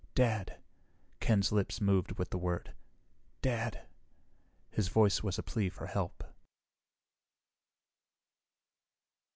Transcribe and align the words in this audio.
"Dad...." 0.15 0.57
Ken's 1.19 1.51
lips 1.51 1.79
moved 1.79 2.13
with 2.13 2.31
the 2.31 2.39
word. 2.39 2.73
"Dad...." 3.43 3.85
His 4.71 4.87
voice 4.87 5.21
was 5.21 5.37
a 5.37 5.43
plea 5.43 5.69
for 5.69 5.85
help. 5.85 6.23